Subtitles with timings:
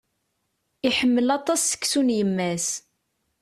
[0.87, 2.67] Iḥemmel aṭas seksu n yemma-s.